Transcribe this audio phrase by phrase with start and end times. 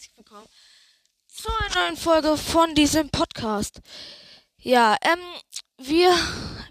[0.00, 0.48] herzlich willkommen
[1.26, 3.82] zu einer neuen Folge von diesem Podcast.
[4.56, 5.18] Ja, ähm,
[5.76, 6.08] wir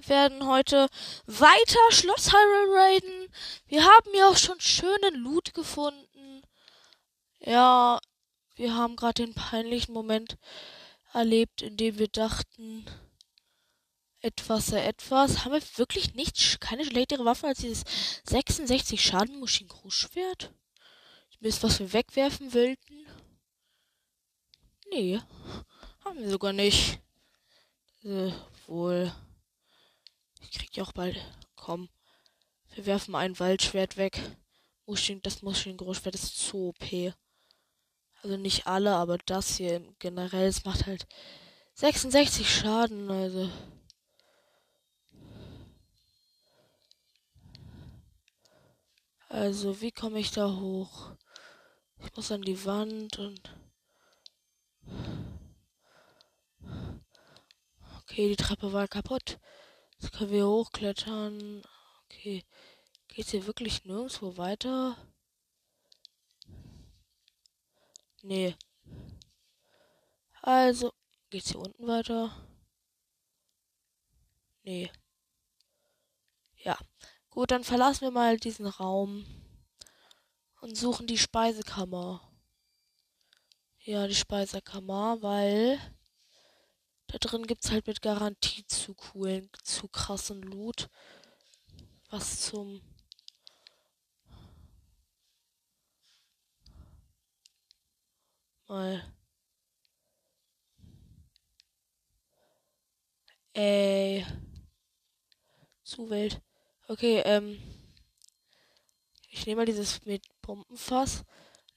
[0.07, 0.87] werden heute
[1.27, 3.31] weiter Schloss Hyrule raiden.
[3.67, 6.41] Wir haben ja auch schon schönen Loot gefunden.
[7.39, 7.99] Ja,
[8.55, 10.39] wir haben gerade den peinlichen Moment
[11.13, 12.87] erlebt, in dem wir dachten,
[14.21, 15.45] etwas, etwas.
[15.45, 17.83] Haben wir wirklich nicht, keine schlechtere Waffe als dieses
[18.23, 20.51] 66 Schaden Mushin Großschwert?
[21.41, 22.98] Wisst, was wir wegwerfen wollten?
[24.91, 25.19] Nee,
[26.03, 26.99] haben wir sogar nicht.
[28.03, 28.31] Äh,
[28.67, 29.11] wohl.
[30.41, 31.17] Ich krieg ja auch bald.
[31.55, 31.89] Komm.
[32.73, 34.19] Wir werfen ein Waldschwert weg.
[34.85, 37.13] Muschin, das Muschin-Großschwert ist zu OP.
[38.23, 41.07] Also nicht alle, aber das hier generell, es macht halt
[41.75, 43.49] 66 Schaden, also.
[49.29, 51.11] Also, wie komme ich da hoch?
[52.03, 53.41] Ich muss an die Wand und.
[58.01, 59.39] Okay, die Treppe war kaputt.
[59.99, 61.63] Jetzt können wir hochklettern.
[62.05, 62.43] Okay.
[63.07, 64.97] Geht's hier wirklich nirgendwo weiter?
[68.21, 68.55] Nee.
[70.41, 70.93] Also,
[71.29, 72.35] geht's hier unten weiter?
[74.63, 74.91] Nee.
[76.57, 76.77] Ja.
[77.29, 79.25] Gut, dann verlassen wir mal diesen Raum
[80.61, 82.28] und suchen die Speisekammer.
[83.89, 85.79] Ja, die Speisekammer, weil
[87.07, 90.89] da drin gibt's halt mit Garantie zu coolen, zu krassen Loot.
[92.11, 92.81] Was zum
[98.67, 99.01] mal
[103.55, 104.23] Ey.
[105.83, 106.39] Zu wild.
[106.87, 107.59] Okay, ähm.
[109.29, 111.25] Ich nehme mal dieses mit Pumpenfass.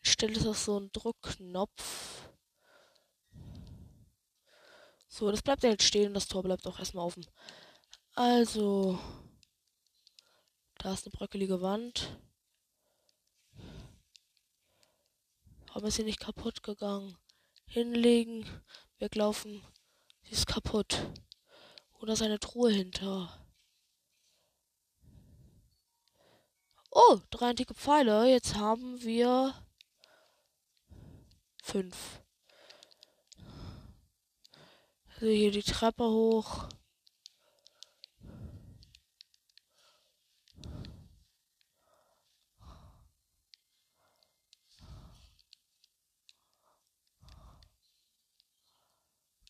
[0.03, 2.29] Stelle es auf so einen Druckknopf.
[5.09, 7.27] So, das bleibt jetzt stehen und das Tor bleibt auch erstmal offen.
[8.15, 8.99] Also.
[10.79, 12.19] Da ist eine bröckelige Wand.
[15.69, 17.17] Warum ist sie nicht kaputt gegangen?
[17.67, 18.45] Hinlegen,
[18.99, 19.63] weglaufen.
[20.23, 20.99] Sie ist kaputt.
[22.01, 23.47] Oder ist eine Truhe hinter?
[26.91, 28.29] Oh, drei antike Pfeile.
[28.29, 29.55] Jetzt haben wir
[31.63, 32.23] fünf.
[35.15, 36.69] Also hier die Treppe hoch.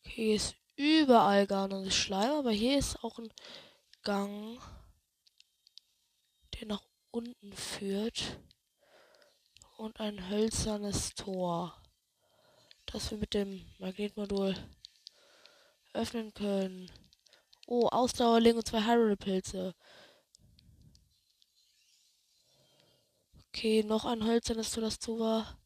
[0.05, 3.33] Hier ist überall gar nicht Schleim, aber hier ist auch ein
[4.03, 4.61] Gang,
[6.55, 8.39] der nach unten führt
[9.79, 11.82] und ein hölzernes Tor,
[12.93, 14.55] das wir mit dem Magnetmodul
[15.95, 16.91] öffnen können.
[17.67, 19.75] Oh, Ausdauerling und zwei Hyrule-Pilze.
[23.49, 25.59] Okay, noch ein hölzernes Tor, das zu war.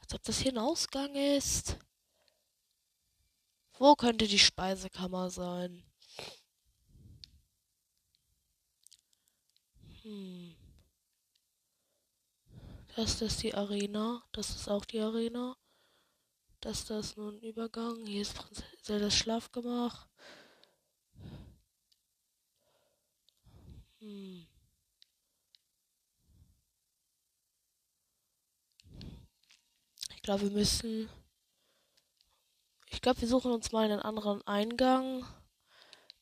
[0.00, 1.76] Als ob das hier ein Ausgang ist.
[3.78, 5.84] Wo könnte die Speisekammer sein?
[10.02, 10.56] Hm.
[12.96, 14.24] Das ist die Arena.
[14.32, 15.56] Das ist auch die Arena.
[16.60, 18.04] Das ist das nun Übergang.
[18.04, 18.34] Hier ist
[18.86, 20.08] das Schlafgemach.
[24.00, 24.46] Hm.
[30.16, 31.08] Ich glaube, wir müssen.
[32.90, 35.24] Ich glaube, wir suchen uns mal einen anderen Eingang.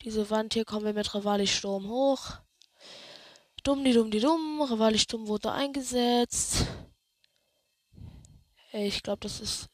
[0.02, 2.32] Diese Wand hier kommen wir mit Rivali Sturm hoch.
[3.64, 4.60] Dumm, die dumm, die dumm.
[4.60, 6.66] Rivali Sturm wurde eingesetzt.
[8.72, 9.70] Ich glaube, das ist.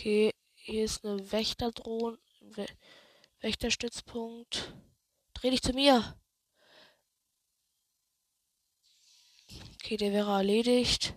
[0.00, 2.16] Okay, hier ist eine Wächterdrohne.
[3.40, 4.74] Wächterstützpunkt.
[5.34, 6.18] Dreh dich zu mir.
[9.74, 11.12] Okay, der wäre erledigt.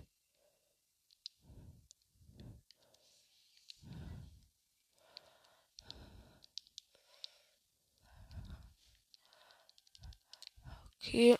[11.00, 11.36] Okay.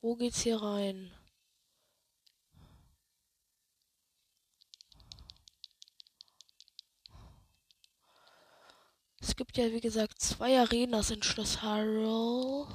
[0.00, 1.17] Wo geht's hier rein?
[9.28, 12.66] Es gibt ja, wie gesagt, zwei Arenas in Schloss Hyrule.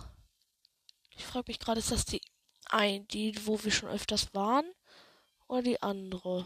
[1.17, 2.21] Ich frage mich gerade, ist das die
[2.69, 4.71] ein, die, wo wir schon öfters waren?
[5.47, 6.45] Oder die andere?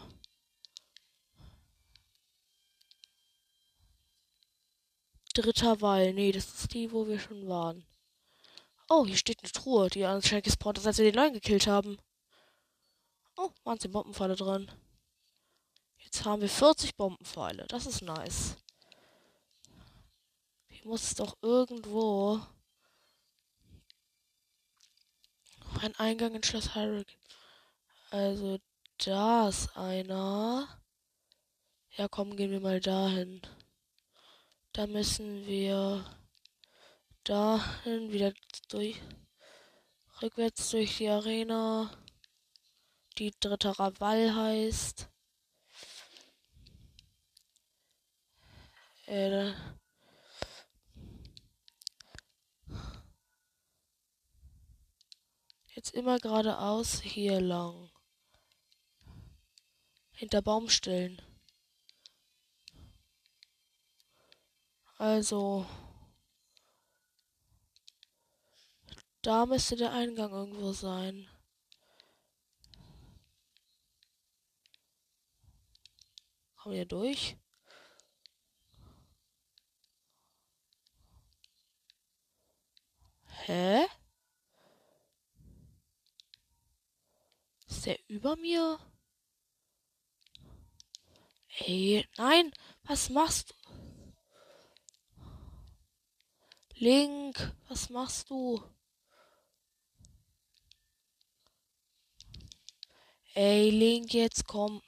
[5.34, 6.14] Dritter Wall.
[6.14, 7.86] Nee, das ist die, wo wir schon waren.
[8.88, 11.98] Oh, hier steht eine Truhe, die anscheinend gespawnt ist, als wir den neuen gekillt haben.
[13.36, 14.72] Oh, waren sie Bombenpfeile dran.
[15.98, 17.66] Jetzt haben wir 40 Bombenpfeile.
[17.66, 18.56] Das ist nice.
[20.88, 22.40] Muss doch irgendwo
[25.82, 27.04] ein Eingang in Schloss Hyrule.
[28.08, 28.58] Also,
[28.96, 30.66] da ist einer.
[31.90, 33.42] Ja, komm, gehen wir mal dahin.
[34.72, 36.06] Da müssen wir
[37.22, 38.32] dahin wieder
[38.70, 38.98] durch.
[40.22, 41.90] Rückwärts durch die Arena.
[43.18, 45.06] Die dritte Ravall heißt.
[49.04, 49.52] Äh,
[55.78, 57.88] Jetzt immer geradeaus hier lang.
[60.10, 61.22] Hinter Baumstellen.
[64.96, 65.64] Also.
[69.22, 71.30] Da müsste der Eingang irgendwo sein.
[76.56, 77.36] Kommen wir durch?
[83.46, 83.86] Hä?
[87.68, 88.78] Ist der über mir?
[91.58, 92.52] Ey, nein,
[92.84, 93.54] was machst du?
[96.76, 98.62] Link, was machst du?
[103.34, 104.80] Ey, Link, jetzt komm.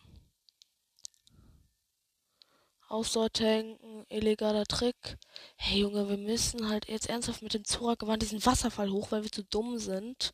[2.88, 5.19] Ausdauertanken, illegaler Trick.
[5.56, 9.31] Hey Junge, wir müssen halt jetzt ernsthaft mit dem Zora-Gewand diesen Wasserfall hoch, weil wir
[9.31, 10.32] zu dumm sind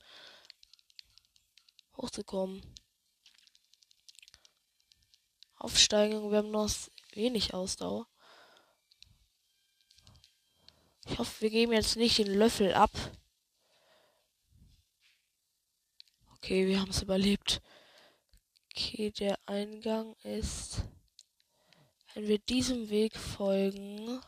[1.96, 2.62] hochzukommen.
[5.56, 6.70] Aufsteigen, wir haben noch
[7.12, 8.06] wenig Ausdauer.
[11.06, 12.90] Ich hoffe, wir geben jetzt nicht den Löffel ab.
[16.34, 17.62] Okay, wir haben es überlebt.
[18.70, 20.82] Okay, der Eingang ist.
[22.14, 24.20] Wenn wir diesem Weg folgen.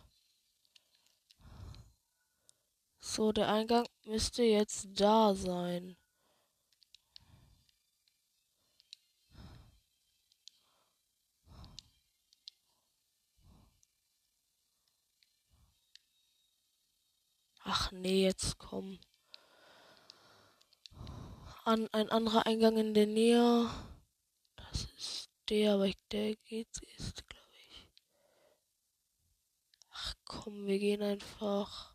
[2.98, 5.96] So, der Eingang müsste jetzt da sein.
[17.70, 18.98] Ach nee, jetzt komm.
[21.66, 23.68] An ein anderer Eingang in der Nähe.
[24.56, 27.86] Das ist der, aber der geht ist, glaube ich.
[29.90, 31.94] Ach komm, wir gehen einfach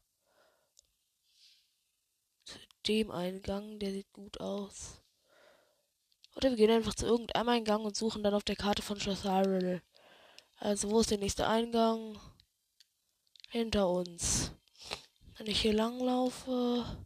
[2.43, 5.01] zu dem Eingang, der sieht gut aus.
[6.35, 9.23] Oder wir gehen einfach zu irgendeinem Eingang und suchen dann auf der Karte von Schloss
[9.23, 9.81] Hyrule.
[10.57, 12.19] Also, wo ist der nächste Eingang?
[13.49, 14.51] Hinter uns.
[15.43, 17.05] Wenn ich hier lang laufe,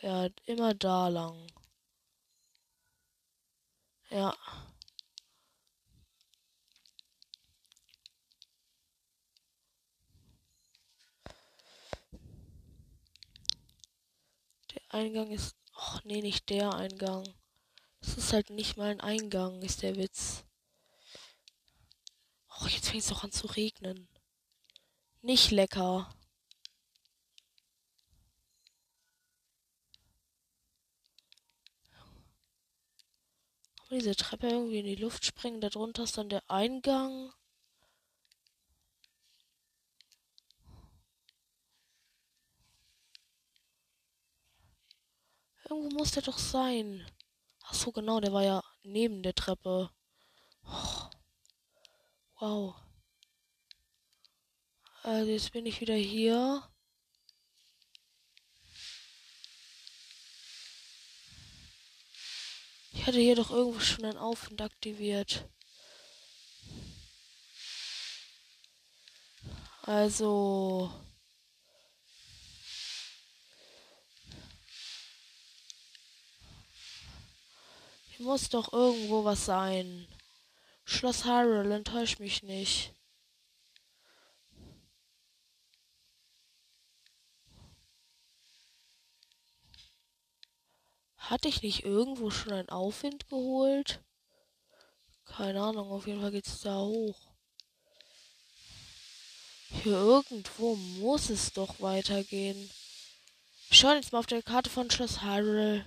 [0.00, 1.46] ja, immer da lang.
[4.08, 4.34] Ja.
[14.70, 15.54] Der Eingang ist.
[15.74, 17.34] Och nee, nicht der Eingang.
[18.00, 20.46] Das ist halt nicht mal ein Eingang, ist der Witz.
[22.48, 24.08] Och, jetzt fängt es doch an zu regnen.
[25.20, 26.10] Nicht lecker.
[33.94, 35.60] Diese Treppe irgendwie in die Luft springen.
[35.60, 37.32] Darunter ist dann der Eingang.
[45.68, 47.06] Irgendwo muss der doch sein.
[47.64, 49.90] Ach so, genau, der war ja neben der Treppe.
[50.64, 51.10] Oh.
[52.38, 52.74] Wow.
[55.02, 56.62] Also jetzt bin ich wieder hier.
[63.04, 65.46] Ich hatte hier doch irgendwo schon ein Aufwind aktiviert.
[69.82, 70.90] Also.
[78.08, 80.08] Hier muss doch irgendwo was sein.
[80.86, 82.94] Schloss Hyrule, enttäusch mich nicht.
[91.30, 94.02] Hatte ich nicht irgendwo schon einen Aufwind geholt?
[95.24, 97.18] Keine Ahnung, auf jeden Fall geht's da hoch.
[99.70, 102.70] Hier irgendwo muss es doch weitergehen.
[103.68, 105.86] Wir schauen jetzt mal auf der Karte von Schloss Hyrule.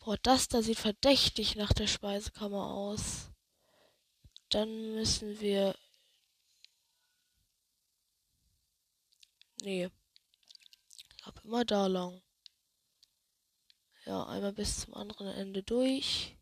[0.00, 3.30] Boah, das da sieht verdächtig nach der Speisekammer aus.
[4.50, 5.74] Dann müssen wir.
[9.62, 9.88] Nee.
[10.98, 12.20] Ich glaube immer da lang.
[14.06, 16.36] Ja, einmal bis zum anderen Ende durch.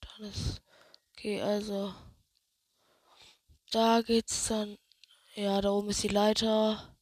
[0.00, 0.62] Dann ist.
[1.12, 1.94] Okay, also.
[3.70, 4.76] Da geht's dann.
[5.36, 6.96] Ja, da oben ist die Leiter.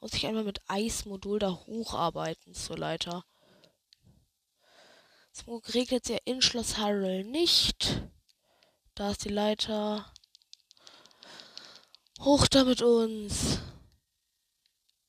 [0.00, 3.24] Muss ich einmal mit Eismodul da hocharbeiten zur Leiter.
[5.36, 8.02] Es regnet ja in Schloss Hyrule nicht.
[8.94, 10.10] Da ist die Leiter.
[12.20, 13.58] Hoch da mit uns.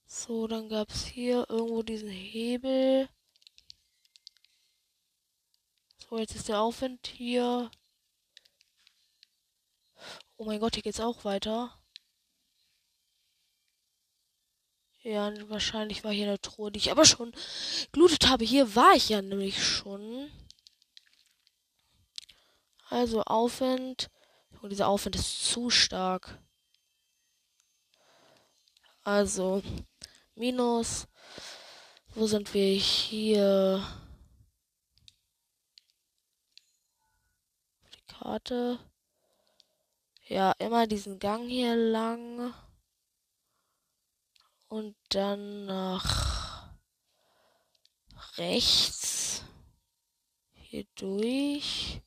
[0.06, 3.08] So, dann gab es hier irgendwo diesen Hebel.
[5.98, 7.72] So, jetzt ist der Aufwind hier.
[10.36, 11.80] Oh mein Gott, hier geht's auch weiter.
[15.08, 17.32] Ja, wahrscheinlich war hier eine Truhe, die ich aber schon
[17.94, 18.44] gelootet habe.
[18.44, 20.30] Hier war ich ja nämlich schon.
[22.90, 24.10] Also Aufwind.
[24.62, 26.38] Und dieser Aufwind ist zu stark.
[29.06, 29.64] Also,
[30.36, 31.08] minus.
[32.14, 33.82] Wo sind wir hier?
[37.96, 38.78] Die Karte.
[40.28, 42.54] Ja, immer diesen Gang hier lang
[44.68, 46.72] und dann nach
[48.38, 49.44] rechts
[50.54, 52.02] hier durch.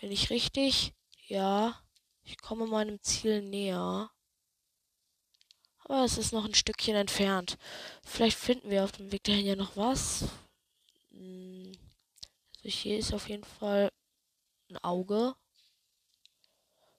[0.00, 0.94] Bin ich richtig?
[1.26, 1.80] Ja.
[2.22, 4.10] Ich komme meinem Ziel näher.
[5.78, 7.58] Aber es ist noch ein Stückchen entfernt.
[8.02, 10.24] Vielleicht finden wir auf dem Weg dahin ja noch was.
[11.10, 11.72] Hm.
[12.56, 13.90] Also hier ist auf jeden Fall
[14.70, 15.34] ein Auge.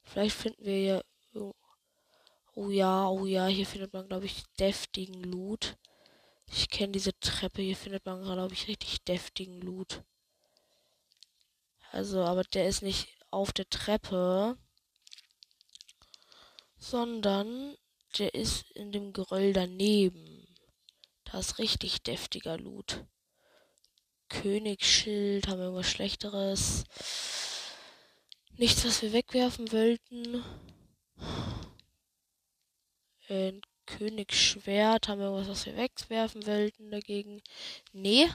[0.04, 1.06] Vielleicht finden wir hier
[2.58, 5.78] Oh ja, oh ja, hier findet man, glaube ich, deftigen Loot.
[6.48, 10.04] Ich kenne diese Treppe, hier findet man, glaube ich, richtig deftigen Loot.
[11.92, 14.58] Also, aber der ist nicht auf der Treppe,
[16.78, 17.76] sondern
[18.18, 20.48] der ist in dem Geröll daneben.
[21.26, 23.04] Da ist richtig deftiger Loot.
[24.30, 26.86] Königsschild, haben wir irgendwas Schlechteres.
[28.58, 30.44] Nichts, was wir wegwerfen wollten.
[33.30, 35.08] Ein Königsschwert.
[35.08, 37.42] Haben wir was, was wir wegwerfen wollten dagegen?
[37.94, 38.30] Nee.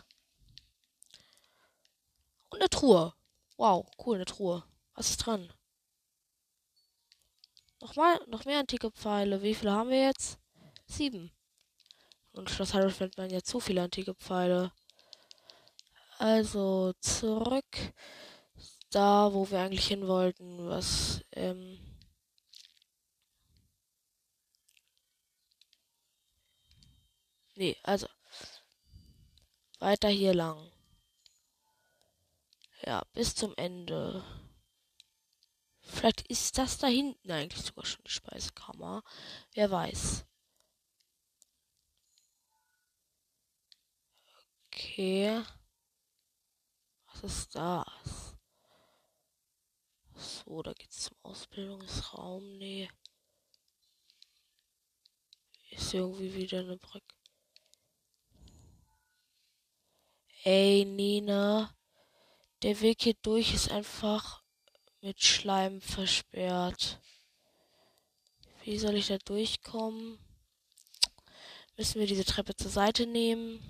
[2.51, 3.15] Und eine Truhe.
[3.57, 4.65] Wow, cool, eine Truhe.
[4.95, 5.53] Was ist dran?
[7.81, 9.43] Nochmal, noch mehr antike Pfeile.
[9.43, 10.39] Wie viele haben wir jetzt?
[10.87, 11.31] Sieben.
[12.33, 14.73] Und Schloss Hyrule findet man ja zu viele antike Pfeile.
[16.19, 17.95] Also zurück
[18.91, 20.69] da, wo wir eigentlich hin wollten.
[20.69, 21.79] Was, ähm,
[27.61, 28.09] Nee, also.
[29.81, 30.73] Weiter hier lang.
[32.87, 34.25] Ja, bis zum Ende.
[35.83, 39.03] Vielleicht ist das da hinten eigentlich sogar schon die Speisekammer.
[39.53, 40.25] Wer weiß.
[44.69, 45.43] Okay.
[47.09, 48.37] Was ist das?
[50.15, 52.57] So, da geht's zum Ausbildungsraum.
[52.57, 52.89] Nee.
[55.69, 57.20] Ist irgendwie wieder eine Brücke.
[60.43, 61.77] Ey, Nina.
[62.63, 64.43] Der Weg hier durch ist einfach
[65.03, 66.99] mit Schleim versperrt.
[68.63, 70.19] Wie soll ich da durchkommen?
[71.77, 73.61] Müssen wir diese Treppe zur Seite nehmen?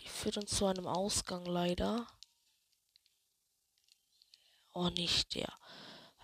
[0.00, 2.06] Die führt uns zu einem Ausgang leider.
[4.74, 5.50] Oh, nicht der.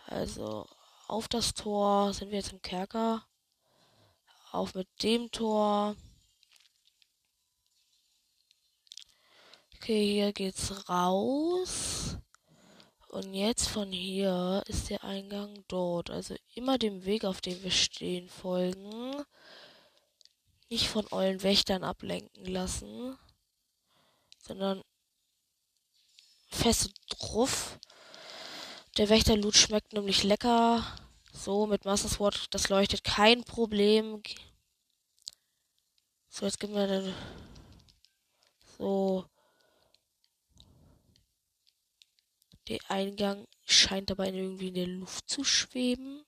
[0.04, 0.68] Also,
[1.08, 3.26] auf das Tor sind wir jetzt im Kerker.
[4.50, 5.96] Auf mit dem Tor.
[9.82, 12.16] Okay, hier geht's raus.
[13.08, 16.08] Und jetzt von hier ist der Eingang dort.
[16.08, 19.24] Also immer dem Weg, auf dem wir stehen, folgen.
[20.70, 23.18] Nicht von euren Wächtern ablenken lassen.
[24.38, 24.84] Sondern
[26.46, 27.80] fest drauf.
[28.98, 30.86] Der Wächterloot schmeckt nämlich lecker.
[31.32, 34.22] So, mit Master Sword, das leuchtet kein Problem.
[36.28, 37.14] So, jetzt geben wir dann
[38.78, 39.24] so
[42.68, 46.24] Der Eingang scheint dabei irgendwie in der Luft zu schweben.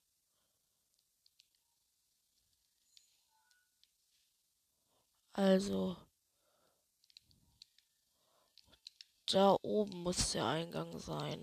[5.32, 5.96] Also.
[9.26, 11.42] Da oben muss der Eingang sein.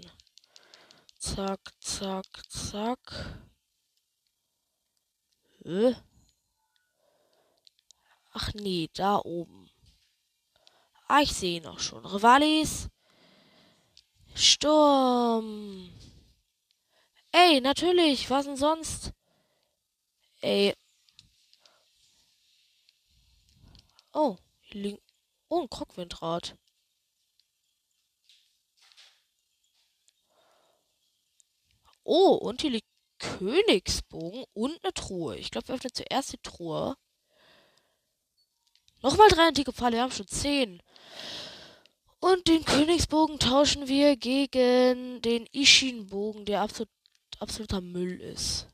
[1.19, 3.49] Zack, zack, zack.
[5.63, 5.95] Hä?
[8.31, 9.69] Ach nee, da oben.
[11.07, 12.05] Ah, ich sehe noch schon.
[12.05, 12.87] Rivalis.
[14.35, 15.89] Sturm.
[17.31, 18.29] Ey, natürlich.
[18.29, 19.11] Was denn sonst?
[20.41, 20.75] Ey.
[24.13, 25.03] Oh, hier liegt.
[25.49, 26.55] Oh, ein Krockwindrad.
[32.03, 32.87] Oh, und hier liegt
[33.19, 35.37] Königsbogen und eine Truhe.
[35.37, 36.97] Ich glaube, wir öffnen zuerst die Truhe.
[39.01, 40.81] Nochmal drei antike Pfeile, wir haben schon zehn.
[42.21, 46.89] Und den Königsbogen tauschen wir gegen den Ishin-Bogen, der absolut,
[47.39, 48.67] absoluter Müll ist.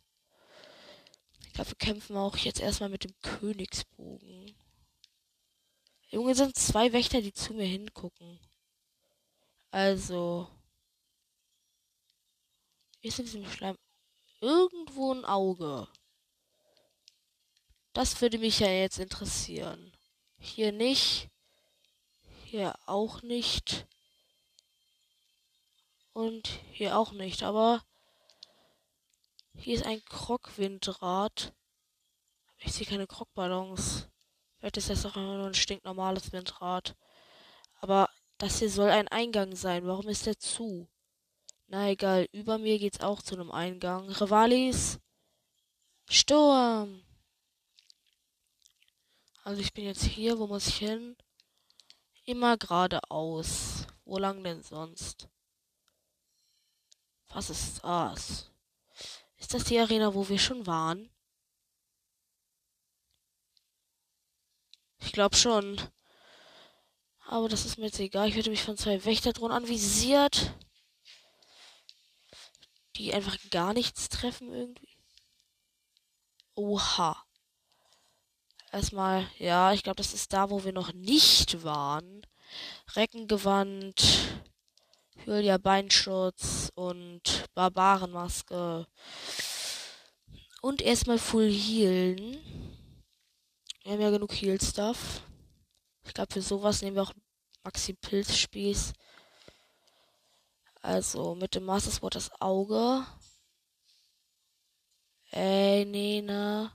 [1.45, 4.53] Ich glaube, wir kämpfen auch jetzt erstmal mit dem Königsbogen.
[6.09, 8.37] Junge, sind zwei Wächter, die zu mir hingucken.
[9.71, 10.49] Also.
[13.01, 13.77] Ist in diesem Schleim
[14.41, 15.87] irgendwo ein Auge?
[17.93, 19.93] Das würde mich ja jetzt interessieren.
[20.37, 21.29] Hier nicht.
[22.49, 23.85] Hier auch nicht.
[26.13, 27.43] Und hier auch nicht.
[27.43, 27.83] Aber
[29.53, 31.53] hier ist ein Krockwindrad.
[32.59, 34.07] Ich sehe keine Krockballons.
[34.57, 36.95] Vielleicht ist das doch nur ein stinknormales Windrad.
[37.81, 39.85] Aber das hier soll ein Eingang sein.
[39.85, 40.87] Warum ist der zu?
[41.67, 44.07] Na egal, über mir geht's auch zu einem Eingang.
[44.07, 44.99] Rivalis.
[46.09, 47.03] Sturm.
[49.43, 51.17] Also ich bin jetzt hier, wo muss ich hin?
[52.27, 53.87] Immer geradeaus.
[54.03, 55.29] Wo lang denn sonst?
[57.29, 58.51] Was ist das?
[59.37, 61.09] Ist das die Arena, wo wir schon waren?
[64.99, 65.79] Ich glaube schon.
[67.27, 68.27] Aber das ist mir jetzt egal.
[68.27, 70.53] Ich werde mich von zwei Wächterdrohnen anvisiert.
[72.97, 74.97] Die einfach gar nichts treffen irgendwie.
[76.55, 77.26] Oha.
[78.71, 82.25] Erstmal, ja, ich glaube, das ist da, wo wir noch nicht waren.
[82.95, 84.39] Reckengewand,
[85.25, 88.87] Hylia Beinschutz und Barbarenmaske.
[90.61, 92.37] Und erstmal Full Healen.
[93.83, 95.21] Wir haben ja genug Heal-Stuff.
[96.05, 97.13] Ich glaube, für sowas nehmen wir auch
[97.63, 98.93] Maxi Pilzspieß.
[100.81, 103.05] Also mit dem Master Sword das Auge.
[105.31, 106.71] Ey, nee, ne.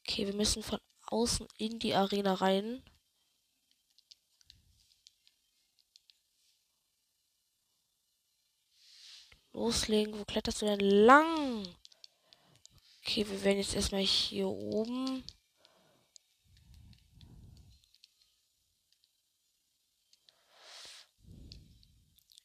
[0.00, 0.78] Okay, wir müssen von
[1.10, 2.82] außen in die Arena rein.
[9.52, 10.18] Loslegen.
[10.18, 11.66] Wo kletterst du denn lang?
[13.02, 15.24] Okay, wir werden jetzt erstmal hier oben.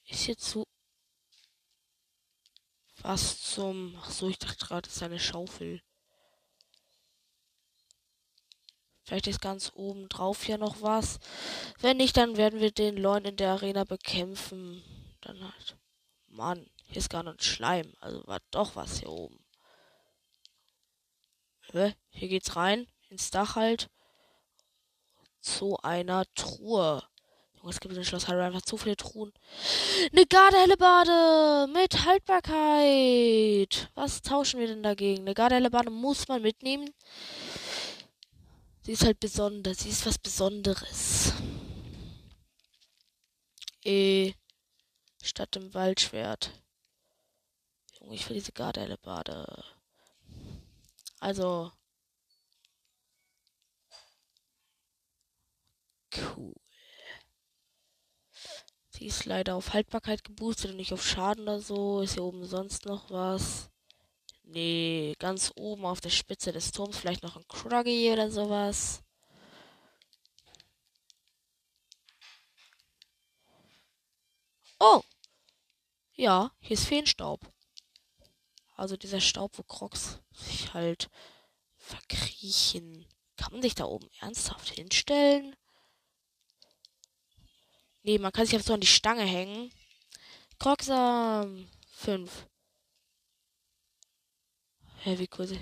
[0.06, 0.64] Ist hier zu.
[3.02, 3.96] Was zum.
[4.00, 5.82] Ach so, ich dachte gerade, es ist eine Schaufel.
[9.04, 11.20] Vielleicht ist ganz oben drauf ja noch was.
[11.80, 14.82] Wenn nicht, dann werden wir den Leuen in der Arena bekämpfen.
[15.22, 15.78] Dann halt.
[16.28, 17.94] Mann, hier ist gar nicht Schleim.
[18.00, 19.44] Also war doch was hier oben.
[21.72, 21.94] Hä?
[22.10, 22.88] Hier geht's rein.
[23.10, 23.90] Ins Dach halt.
[25.42, 27.04] Zu einer Truhe.
[27.56, 29.34] Junge, es gibt in Schloss Hyrule einfach zu viele Truhen.
[30.12, 33.90] Eine Gardehellebade mit Haltbarkeit.
[33.96, 35.24] Was tauschen wir denn dagegen?
[35.24, 36.90] Eine Gardehellebade muss man mitnehmen.
[38.84, 39.80] Sie ist halt besonders.
[39.80, 41.34] Sie ist was Besonderes.
[43.86, 44.34] Eh.
[45.22, 46.52] Statt dem Waldschwert.
[48.00, 49.64] Junge, ich will diese Gardelle-Bade.
[51.22, 51.72] Also.
[56.16, 56.54] Cool.
[58.90, 62.02] Sie ist leider auf Haltbarkeit geboostet und nicht auf Schaden oder so.
[62.02, 63.73] Ist hier oben sonst noch was?
[64.44, 69.02] Nee, ganz oben auf der Spitze des Turms vielleicht noch ein Kruggy oder sowas.
[74.80, 75.02] Oh!
[76.16, 77.40] Ja, hier ist Feenstaub.
[78.76, 81.10] Also dieser Staub, wo Crocs sich halt
[81.78, 83.08] verkriechen.
[83.38, 85.56] Kann man sich da oben ernsthaft hinstellen?
[88.04, 89.72] Nee, man kann sich einfach so an die Stange hängen.
[90.60, 92.48] Crocsam 5.
[95.06, 95.60] Wie cool.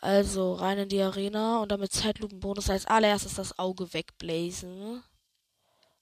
[0.00, 5.02] Also rein in die Arena und damit Zeitlupenbonus als allererstes das Auge wegblazen.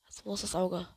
[0.06, 0.88] Also, wo ist das Auge?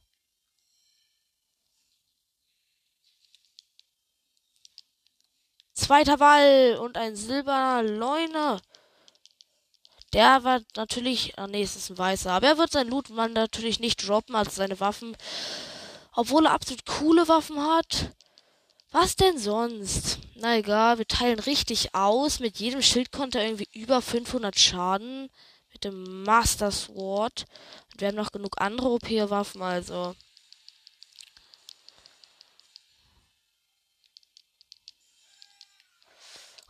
[5.75, 8.59] Zweiter Wall und ein silberner Leune.
[10.13, 11.37] Der war natürlich.
[11.37, 12.31] Ah, nee, es ist ein weißer.
[12.31, 15.15] Aber er wird sein Loot man natürlich nicht droppen, also seine Waffen.
[16.13, 18.15] Obwohl er absolut coole Waffen hat.
[18.91, 20.19] Was denn sonst?
[20.35, 22.39] Na egal, wir teilen richtig aus.
[22.39, 25.29] Mit jedem Schild konnte er irgendwie über 500 Schaden.
[25.71, 27.45] Mit dem Master Sword.
[27.91, 30.15] Und wir haben noch genug andere OP-Waffen, also.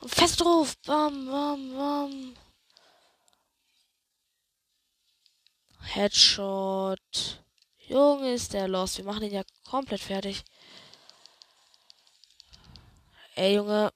[0.02, 0.76] Und fest drauf.
[0.86, 2.36] Bam, bam, bam.
[5.82, 7.44] Headshot.
[7.88, 8.98] Junge, ist der los.
[8.98, 10.44] Wir machen ihn ja komplett fertig.
[13.36, 13.92] Ey, Junge.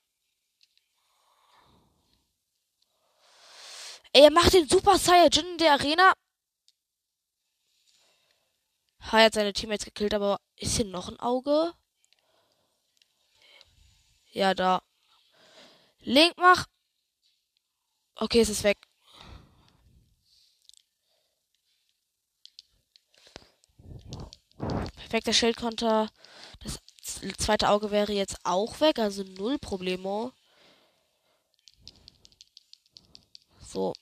[4.14, 6.14] Ey, er macht den Super Saiyajin in der Arena.
[9.12, 11.74] Ha, er hat seine Teammates gekillt, aber ist hier noch ein Auge?
[14.32, 14.82] Ja, da.
[16.00, 16.66] Link mach.
[18.16, 18.78] Okay, es ist weg.
[24.96, 26.10] Perfekter Schildkonter.
[27.38, 30.32] Zweite Auge wäre jetzt auch weg, also null Problemo.
[33.62, 33.94] So.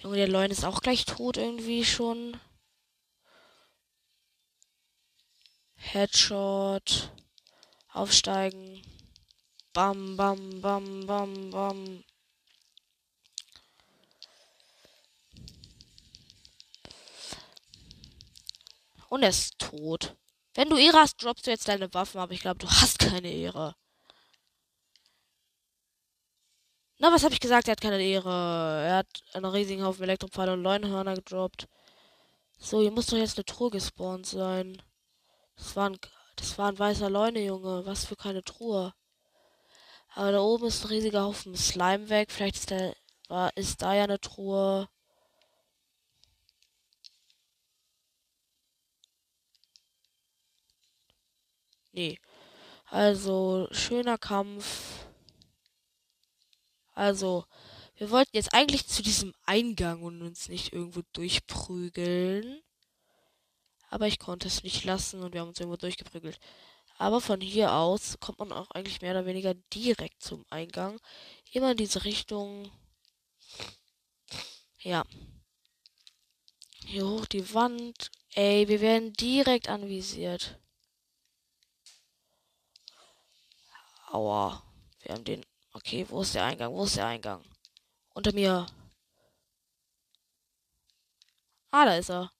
[0.00, 2.40] Junge, der Leun ist auch gleich tot irgendwie schon.
[5.76, 7.12] Headshot.
[7.92, 8.82] Aufsteigen.
[9.74, 12.04] Bam, bam, bam, bam, bam.
[19.08, 20.16] Und er ist tot.
[20.54, 23.30] Wenn du Ehre hast, droppst du jetzt deine Waffen, aber ich glaube, du hast keine
[23.30, 23.74] Ehre.
[26.98, 27.68] Na, was habe ich gesagt?
[27.68, 28.30] Er hat keine Ehre.
[28.86, 31.68] Er hat einen riesigen Haufen Elektropfeile und Leunhörner gedroppt.
[32.58, 34.80] So, hier muss doch jetzt eine Truhe gespawnt sein.
[35.56, 35.98] Das war ein,
[36.36, 37.84] das war ein weißer Leune, Junge.
[37.86, 38.94] Was für keine Truhe.
[40.14, 42.30] Aber da oben ist ein riesiger Haufen Slime weg.
[42.30, 42.94] Vielleicht ist, der,
[43.28, 44.88] war, ist da ja eine Truhe.
[51.92, 52.18] Nee.
[52.86, 55.06] Also, schöner Kampf.
[56.94, 57.44] Also,
[57.96, 62.62] wir wollten jetzt eigentlich zu diesem Eingang und uns nicht irgendwo durchprügeln.
[63.88, 66.38] Aber ich konnte es nicht lassen und wir haben uns irgendwo durchgeprügelt.
[66.98, 70.98] Aber von hier aus kommt man auch eigentlich mehr oder weniger direkt zum Eingang.
[71.52, 72.70] Immer in diese Richtung.
[74.80, 75.04] Ja.
[76.86, 78.10] Hier hoch die Wand.
[78.34, 80.58] Ey, wir werden direkt anvisiert.
[84.12, 84.62] Aua.
[85.00, 85.44] Wir haben den.
[85.72, 86.72] Okay, wo ist der Eingang?
[86.74, 87.42] Wo ist der Eingang?
[88.14, 88.66] Unter mir.
[91.70, 92.30] Ah, da ist er.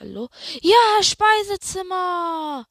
[0.00, 0.28] Hallo?
[0.62, 2.66] Ja, Speisezimmer!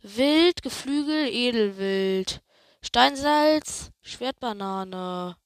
[0.00, 2.42] Wild, Geflügel, Edelwild.
[2.80, 5.36] Steinsalz, Schwertbanane.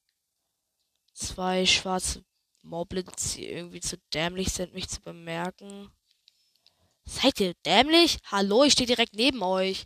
[1.12, 2.24] Zwei schwarze
[2.62, 5.90] Moblins, die irgendwie zu dämlich sind, mich zu bemerken.
[7.08, 8.18] Seid ihr dämlich?
[8.30, 9.84] Hallo, ich stehe direkt neben euch.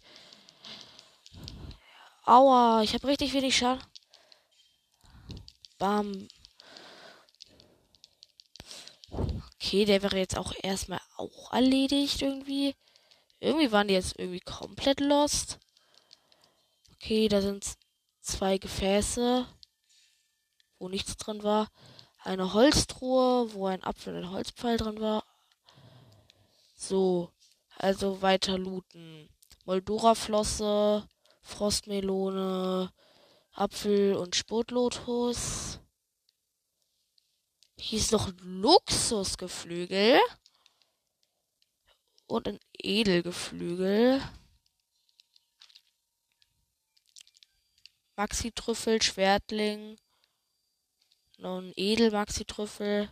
[2.24, 3.84] Aua, ich habe richtig wenig Schaden.
[5.78, 6.28] Bam.
[9.54, 12.74] Okay, der wäre jetzt auch erstmal auch erledigt irgendwie.
[13.38, 15.58] Irgendwie waren die jetzt irgendwie komplett lost.
[16.94, 17.76] Okay, da sind
[18.20, 19.46] zwei Gefäße,
[20.78, 21.68] wo nichts drin war.
[22.22, 25.24] Eine Holztruhe, wo ein Apfel und ein Holzpfeil drin war.
[26.82, 27.30] So,
[27.76, 29.28] also weiter looten.
[29.66, 31.06] Moldora-Flosse,
[31.42, 32.90] Frostmelone,
[33.52, 35.78] Apfel und Spotlotus.
[37.76, 40.20] Hier ist noch ein Luxusgeflügel.
[42.26, 44.22] Und ein Edelgeflügel.
[48.16, 49.98] Maxi-Trüffel, Schwertling.
[51.36, 53.10] Noch ein Edel-Maxi-Trüffel.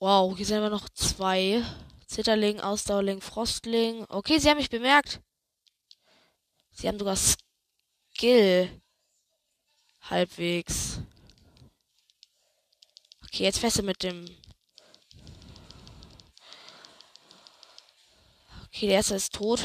[0.00, 1.62] Wow, hier sind aber noch zwei.
[2.06, 4.06] Zitterling, Ausdauerling, Frostling.
[4.08, 5.20] Okay, sie haben mich bemerkt.
[6.70, 8.80] Sie haben sogar Skill.
[10.00, 11.00] Halbwegs.
[13.24, 14.24] Okay, jetzt feste mit dem.
[18.68, 19.60] Okay, der erste ist tot.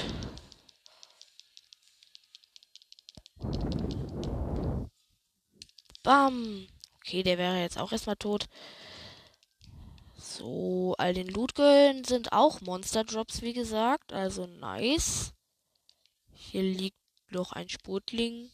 [6.03, 6.67] Bam.
[6.97, 8.49] Okay, der wäre jetzt auch erstmal tot.
[10.37, 14.11] So, all den Lootgöllen sind auch Monster Drops, wie gesagt.
[14.11, 15.33] Also nice.
[16.33, 18.51] Hier liegt noch ein Sputling.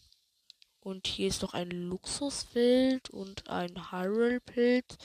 [0.80, 4.98] Und hier ist noch ein Luxuswild und ein Hyrule-Pilz.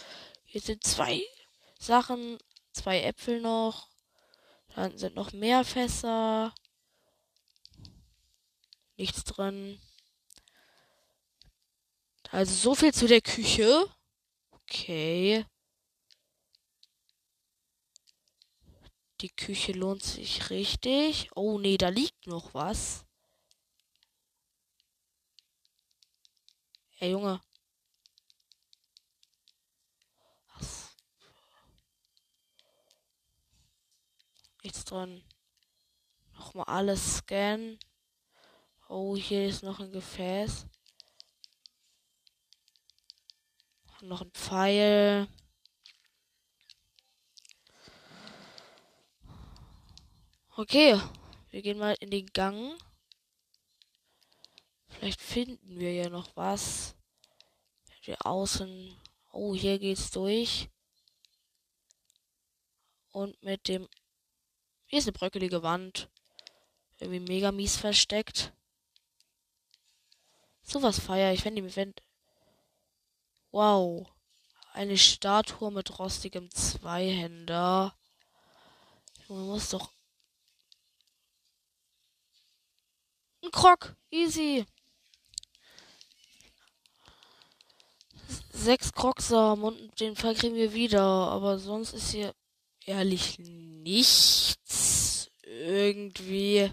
[0.45, 1.23] Hier sind zwei
[1.79, 2.37] Sachen,
[2.73, 3.89] zwei Äpfel noch.
[4.75, 6.53] Dann sind noch mehr Fässer.
[8.99, 9.81] Nichts drin.
[12.31, 13.87] Also so viel zu der Küche.
[14.51, 15.47] Okay.
[19.27, 21.31] Die Küche lohnt sich richtig.
[21.35, 23.05] Oh nee, da liegt noch was.
[27.01, 27.41] Ey, Junge.
[34.63, 35.25] Nichts dran.
[36.35, 37.81] Nochmal alles scannen.
[38.89, 40.69] Oh, hier ist noch ein Gefäß.
[44.03, 45.27] Noch ein Pfeil.
[50.59, 50.99] Okay,
[51.51, 52.79] wir gehen mal in den Gang.
[54.89, 56.97] Vielleicht finden wir ja noch was.
[58.01, 58.99] Hier außen.
[59.33, 60.71] Oh, hier geht's durch.
[63.11, 63.87] Und mit dem.
[64.87, 66.09] Hier ist eine bröckelige Wand.
[67.01, 68.55] Irgendwie mega mies versteckt.
[70.63, 72.01] Sowas feier ich, wenn die Event.
[73.51, 74.09] Wow.
[74.73, 77.95] Eine Statue mit rostigem Zweihänder.
[79.29, 79.96] Man muss doch.
[83.47, 83.95] Ein Krog.
[84.11, 84.67] Easy.
[88.51, 91.01] Sechs Krogsamen und den Fall kriegen wir wieder.
[91.03, 92.35] Aber sonst ist hier
[92.87, 95.31] ehrlich nichts.
[95.43, 96.73] Irgendwie.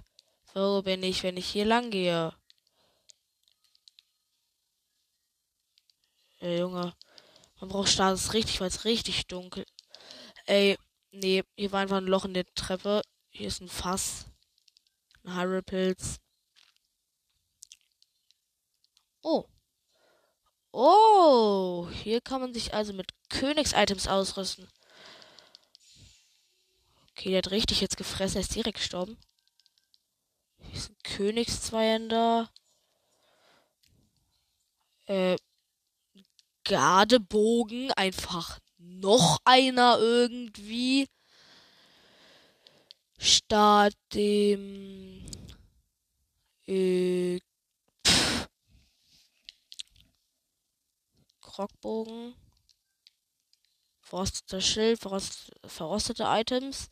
[0.56, 2.34] Wo bin ich, wenn ich hier lang gehe?
[6.40, 6.96] Ey, Junge.
[7.60, 9.66] Man braucht Status richtig, weil es richtig dunkel.
[10.48, 10.78] Ey,
[11.12, 13.04] nee, hier war einfach ein Loch in der Treppe.
[13.30, 14.26] Hier ist ein Fass.
[15.24, 16.23] Ein Hyrule-Pilz.
[19.24, 19.46] Oh.
[20.72, 24.68] Oh, hier kann man sich also mit Königs-Items ausrüsten.
[27.12, 29.18] Okay, der hat richtig jetzt gefressen, er ist direkt gestorben.
[30.60, 32.50] Hier ist ein Königszweihänder.
[35.06, 35.38] Äh,
[36.66, 41.08] Gardebogen einfach noch einer irgendwie
[43.18, 45.26] statt dem
[46.68, 47.40] äh,
[51.54, 52.36] Krogbogen
[54.02, 56.89] verrosteter Schild verrostete Items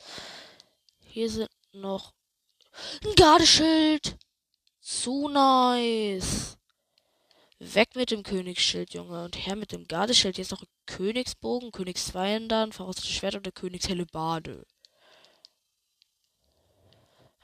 [1.00, 2.14] hier sind noch
[3.04, 4.18] ein Gardeschild
[4.80, 6.58] zu nice
[7.64, 9.24] Weg mit dem Königsschild, Junge.
[9.24, 10.40] Und her mit dem Gardeschild.
[10.40, 14.66] Jetzt noch ein Königsbogen, Königsweihender, verrostetes Schwert und der Königshellebade.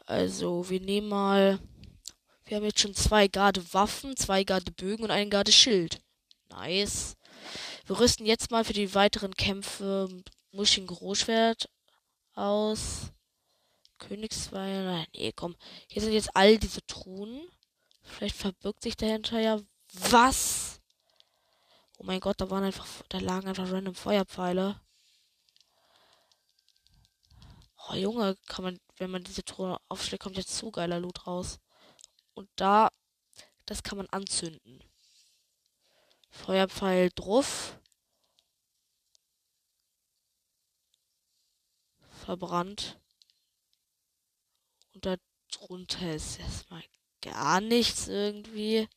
[0.08, 1.60] Also, wir nehmen mal.
[2.46, 6.02] Wir haben jetzt schon zwei Gardewaffen, zwei Gardebögen und einen Gardeschild.
[6.50, 7.16] Nice.
[7.86, 10.10] Wir rüsten jetzt mal für die weiteren Kämpfe
[10.52, 11.70] Muschin Großschwert
[12.34, 13.12] aus.
[13.98, 15.06] Königsweihender.
[15.14, 15.56] Nee, komm.
[15.88, 17.48] Hier sind jetzt all diese Truhen.
[18.04, 19.60] Vielleicht verbirgt sich dahinter ja
[19.94, 20.80] was?
[21.98, 24.80] Oh mein Gott, da waren einfach, da lagen einfach random Feuerpfeile.
[27.90, 31.60] Oh Junge, kann man, wenn man diese Truhe aufschlägt, kommt jetzt zu geiler Loot raus.
[32.34, 32.90] Und da,
[33.66, 34.84] das kann man anzünden.
[36.30, 37.80] Feuerpfeil drauf.
[42.26, 43.00] Verbrannt.
[44.94, 45.16] Und da
[45.52, 46.84] drunter ist erstmal
[47.22, 48.88] gar nichts irgendwie.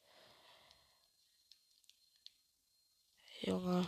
[3.43, 3.87] Junge.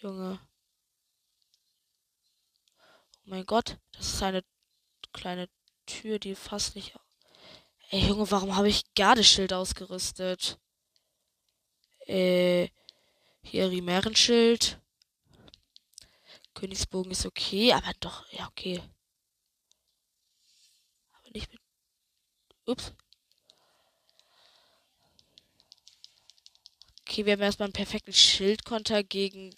[0.00, 0.40] Junge.
[3.24, 4.42] Oh mein Gott, das ist eine
[5.12, 5.48] kleine
[5.86, 6.98] Tür, die fast nicht.
[7.92, 10.58] Ey, Junge, warum habe ich Gardeschild ausgerüstet?
[12.06, 12.68] Äh,
[13.42, 14.80] hier Rimärenschild.
[16.54, 18.82] Königsbogen ist okay, aber doch, ja, okay.
[21.12, 21.60] Aber nicht mit.
[22.64, 22.92] Ups.
[27.02, 29.54] Okay, wir haben erstmal einen perfekten Schildkonter gegen.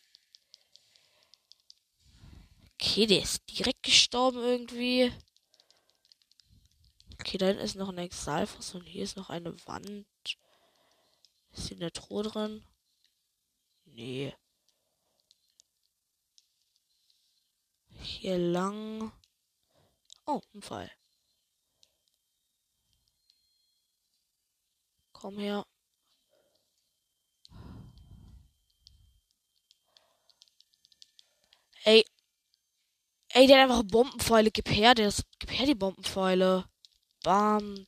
[2.75, 5.13] Okay, der ist direkt gestorben irgendwie.
[7.27, 10.07] Okay, da hinten ist noch ein Exalfos und hier ist noch eine Wand.
[11.53, 12.63] Ist hier eine Truhe drin?
[13.87, 14.35] Nee.
[17.99, 19.11] Hier lang.
[20.27, 20.91] Oh, ein Fall.
[25.13, 25.65] Komm her.
[31.85, 32.05] Ey.
[33.31, 34.51] Ey, der hat einfach Bombenpfeile.
[34.51, 36.69] Gib her, der ist, gib her die Bombenpfeile.
[37.25, 37.87] Bam.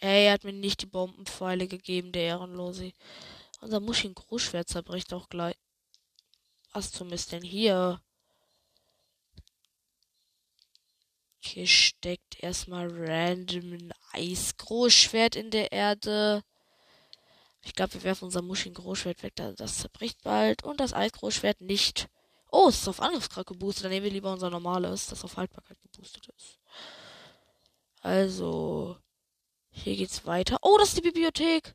[0.00, 2.92] Ey, er hat mir nicht die Bombenpfeile gegeben, der Ehrenlose.
[3.60, 5.56] Unser Muschin Großschwert zerbricht auch gleich.
[6.72, 8.00] Was zum ist denn hier?
[11.40, 16.44] Hier steckt erstmal random ein Eisgroßschwert in der Erde.
[17.62, 19.34] Ich glaube, wir werfen unser muschigen Großschwert weg.
[19.34, 20.62] Das zerbricht bald.
[20.62, 22.08] Und das Eisgroßschwert nicht.
[22.50, 23.84] Oh, es ist auf Angriffskraft geboostet.
[23.84, 26.58] Dann nehmen wir lieber unser normales, das auf Haltbarkeit geboostet ist.
[28.00, 28.96] Also,
[29.70, 30.58] hier geht's weiter.
[30.62, 31.74] Oh, das ist die Bibliothek.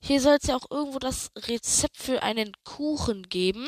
[0.00, 3.66] Hier soll es ja auch irgendwo das Rezept für einen Kuchen geben,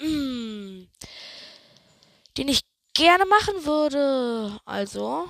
[0.00, 0.84] mm,
[2.36, 2.62] den ich
[2.94, 4.60] gerne machen würde.
[4.64, 5.28] Also.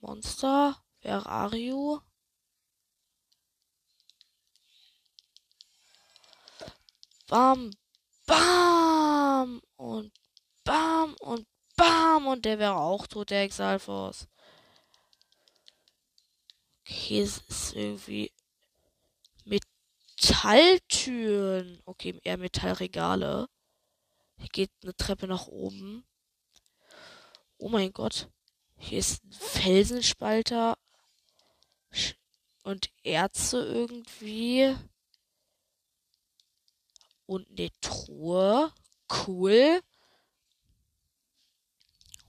[0.00, 1.24] Monster, where
[7.26, 7.70] Bam,
[8.26, 10.12] bam und
[10.64, 14.28] bam und bam und der wäre auch tot, der Exalfos.
[16.80, 18.30] Okay, es ist irgendwie
[19.44, 21.80] Metalltüren.
[21.86, 23.48] Okay, eher Metallregale.
[24.36, 26.04] Hier geht eine Treppe nach oben.
[27.56, 28.28] Oh mein Gott.
[28.76, 30.76] Hier ist ein Felsenspalter
[32.64, 34.76] und Erze irgendwie.
[37.26, 38.72] Und eine Truhe.
[39.26, 39.80] Cool.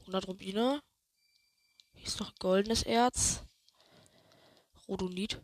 [0.02, 0.82] 100 Rubine.
[1.94, 3.42] Hier ist noch goldenes Erz.
[4.88, 5.42] Rhodonit.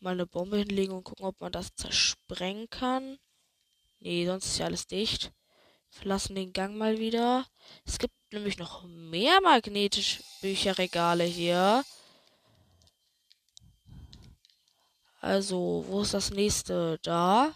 [0.00, 3.18] Mal eine Bombe hinlegen und gucken, ob man das zersprengen kann.
[4.00, 5.32] Nee, sonst ist ja alles dicht.
[5.90, 7.46] Verlassen den Gang mal wieder.
[7.84, 11.84] Es gibt nämlich noch mehr magnetische Bücherregale hier.
[15.20, 16.98] Also, wo ist das nächste?
[17.02, 17.54] Da.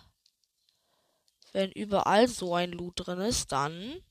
[1.52, 4.02] Wenn überall so ein Loot drin ist, dann.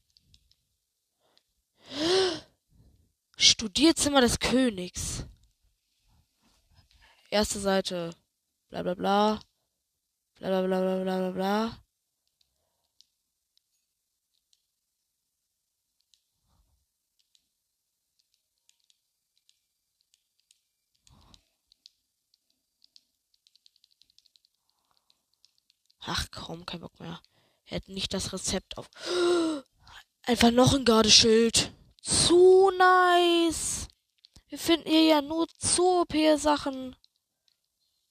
[3.38, 5.26] Studierzimmer des Königs.
[7.32, 8.16] Erste Seite.
[8.70, 9.40] Bla bla bla.
[10.40, 11.78] Bla bla bla bla bla bla bla.
[26.04, 27.22] Ach komm, kein Bock mehr.
[27.72, 28.90] Hätten nicht das Rezept auf.
[30.24, 31.72] Einfach noch ein Gardeschild.
[32.02, 33.88] Zu nice.
[34.50, 36.98] Wir finden hier ja nur zu OP-Sachen.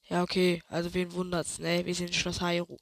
[0.09, 0.63] Ja, okay.
[0.67, 1.85] Also wen wundert's, ne?
[1.85, 2.79] Wir sind Schloss Hyrule.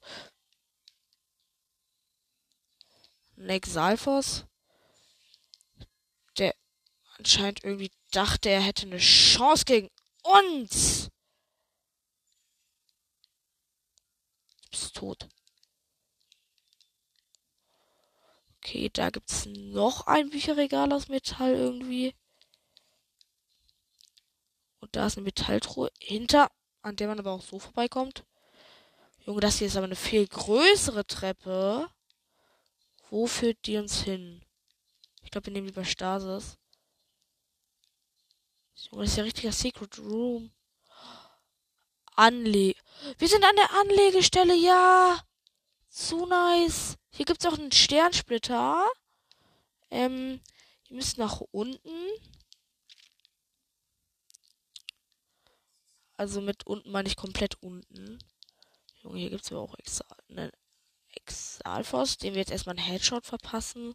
[3.36, 4.46] Nexalfos.
[6.38, 6.54] Der
[7.18, 9.90] anscheinend irgendwie dachte, er hätte eine Chance gegen
[10.22, 11.10] uns.
[14.62, 15.28] Du bist tot.
[18.70, 22.14] Okay, da gibt's noch ein Bücherregal aus Metall irgendwie.
[24.78, 28.24] Und da ist eine Metalltruhe hinter an der man aber auch so vorbeikommt.
[29.26, 31.90] Junge, das hier ist aber eine viel größere Treppe.
[33.10, 34.40] Wo führt die uns hin?
[35.24, 36.56] Ich glaube, wir nehmen lieber Stasis.
[38.76, 40.52] Junge, das ist ja richtiger Secret Room.
[42.14, 42.76] Anle.
[43.18, 45.20] Wir sind an der Anlegestelle, ja.
[45.90, 46.96] Zu nice.
[47.10, 48.88] Hier gibt es auch einen Sternsplitter.
[49.90, 50.40] Ähm,
[50.88, 52.08] ihr müsst nach unten.
[56.16, 58.18] Also mit unten meine ich komplett unten.
[59.02, 60.52] Junge, hier gibt es aber auch Exal, ne,
[61.14, 63.94] Exalfos, dem wir jetzt erstmal einen Headshot verpassen.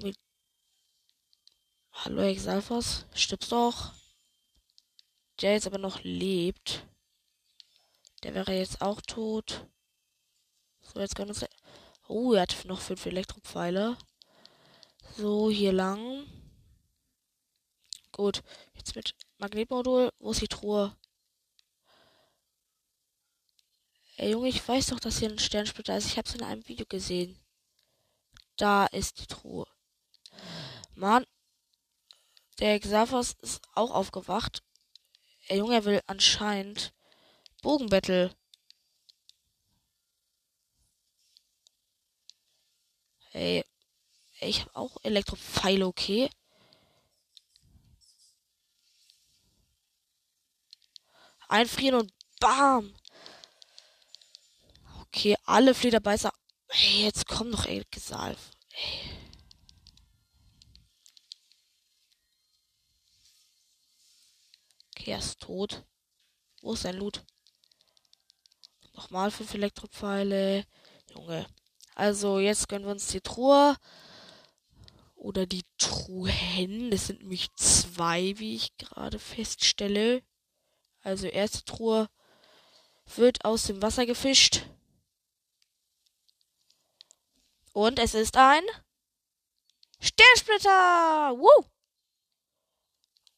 [0.00, 0.16] Mit
[1.92, 3.92] Hallo Exalfos, stirbst doch.
[5.40, 6.86] Der jetzt aber noch lebt.
[8.22, 9.66] Der wäre jetzt auch tot.
[10.82, 11.46] So, jetzt können wir uns.
[12.08, 13.96] Oh, er hat noch fünf Elektropfeile.
[15.16, 16.26] So, hier lang.
[18.12, 18.42] Gut,
[18.74, 20.12] jetzt mit Magnetmodul.
[20.18, 20.96] Wo ist die Truhe?
[24.16, 26.06] Ey Junge, ich weiß doch, dass hier ein Sternsplitter ist.
[26.06, 27.38] Ich hab's in einem Video gesehen.
[28.56, 29.66] Da ist die Truhe.
[30.94, 31.24] Mann.
[32.58, 34.62] Der Xavos ist auch aufgewacht.
[35.48, 36.92] Ey Junge, er will anscheinend
[37.62, 38.34] Bogenbattle.
[43.32, 43.64] Hey,
[44.40, 46.30] ich habe auch Elektropfeile, okay?
[51.48, 52.94] Einfrieren und bam.
[55.02, 56.32] Okay, alle Flederbeißer.
[56.68, 58.50] Hey, jetzt komm doch, ey, Gesalf.
[58.72, 59.10] Ey.
[64.90, 65.84] Okay, er ist tot.
[66.62, 67.24] Wo ist sein Loot?
[69.00, 70.66] Nochmal fünf Elektropfeile.
[71.14, 71.46] Junge.
[71.94, 73.74] Also, jetzt gönnen wir uns die Truhe.
[75.14, 76.90] Oder die Truhen.
[76.90, 80.22] Das sind nämlich zwei, wie ich gerade feststelle.
[81.00, 82.10] Also erste Truhe
[83.16, 84.66] wird aus dem Wasser gefischt.
[87.72, 88.64] Und es ist ein
[89.98, 91.38] Sternsplitter!
[91.38, 91.64] Woo!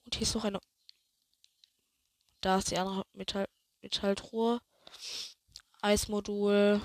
[0.05, 0.59] Und hier ist noch eine.
[2.41, 3.47] Da ist die andere Metall
[3.81, 4.61] Metalltruhe.
[5.83, 6.81] Eismodul.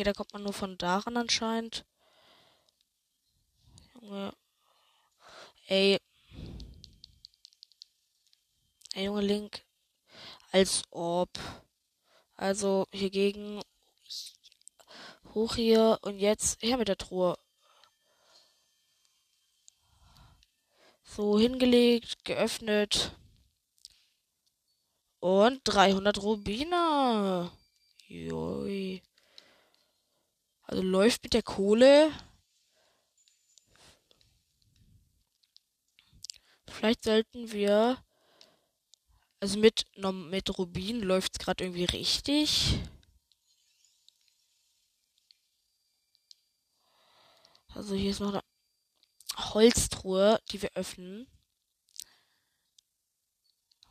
[0.00, 1.84] Okay, da kommt man nur von daran anscheinend.
[3.94, 4.32] Junge.
[5.66, 5.98] Ey.
[8.94, 9.64] Ey, Junge Link.
[10.52, 11.30] Als ob.
[12.36, 13.62] Also, hiergegen.
[15.34, 17.38] Hoch hier und jetzt her mit der Truhe.
[21.20, 23.14] So, hingelegt, geöffnet.
[25.18, 27.52] Und 300 Rubine.
[28.08, 29.02] Joi.
[30.62, 32.10] Also läuft mit der Kohle.
[36.70, 38.02] Vielleicht sollten wir.
[39.40, 42.78] Also mit, mit Rubin läuft es gerade irgendwie richtig.
[47.74, 48.49] Also hier ist noch eine
[49.36, 51.26] Holztruhe, die wir öffnen.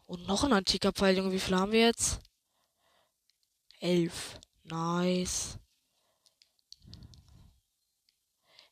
[0.06, 1.32] Und noch ein antiker Pfeil, Junge.
[1.32, 2.20] Wie viel haben wir jetzt?
[3.80, 4.40] Elf.
[4.64, 5.60] Nice.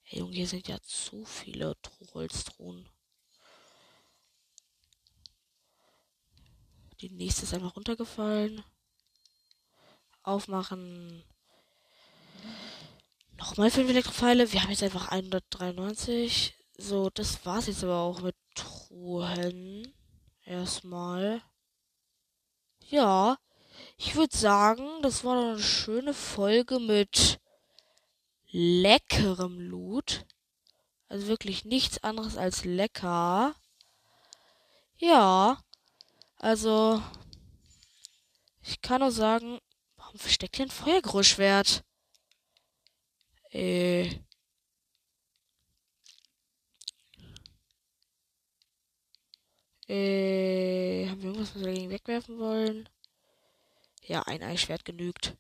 [0.04, 1.76] Hey Junge, hier sind ja zu viele
[2.14, 2.90] Holztruhen.
[7.02, 8.64] Die nächste ist einfach runtergefallen.
[10.24, 11.24] Aufmachen.
[13.38, 14.52] Nochmal fünf Elektropfeile.
[14.52, 16.57] Wir haben jetzt einfach 193.
[16.80, 19.92] So, das war's jetzt aber auch mit Truhen.
[20.46, 21.42] Erstmal.
[22.88, 23.38] Ja.
[23.98, 27.40] Ich würde sagen, das war eine schöne Folge mit
[28.52, 30.26] leckerem Loot.
[31.10, 33.56] Also wirklich nichts anderes als lecker.
[34.98, 35.60] Ja.
[36.38, 37.02] Also.
[38.62, 39.60] Ich kann nur sagen,
[39.96, 41.84] warum versteckt hier ein Feuergroßschwert?
[43.52, 44.27] Äh.
[49.88, 52.90] Äh, haben wir irgendwas, was wir dagegen wegwerfen wollen?
[54.04, 55.36] Ja, ein Eisschwert genügt.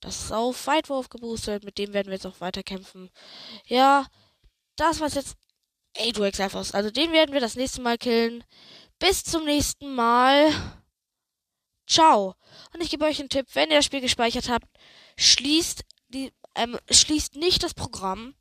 [0.00, 1.64] Das ist auf Weitwurf geboostet.
[1.64, 3.10] Mit dem werden wir jetzt auch weiter kämpfen.
[3.66, 4.06] Ja,
[4.76, 5.36] das war's jetzt.
[5.94, 6.72] Ey, du Exalfos.
[6.72, 8.44] Also den werden wir das nächste Mal killen.
[8.98, 10.52] Bis zum nächsten Mal.
[11.86, 12.34] Ciao.
[12.72, 13.46] Und ich gebe euch einen Tipp.
[13.52, 14.66] Wenn ihr das Spiel gespeichert habt,
[15.16, 18.34] schließt die ähm, schließt nicht das Programm,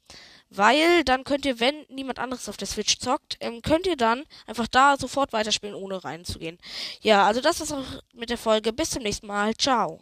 [0.52, 4.24] weil dann könnt ihr, wenn niemand anderes auf der Switch zockt, ähm, könnt ihr dann
[4.46, 6.58] einfach da sofort weiterspielen, ohne reinzugehen.
[7.02, 8.74] Ja, also das war's auch mit der Folge.
[8.74, 9.56] Bis zum nächsten Mal.
[9.56, 10.00] Ciao.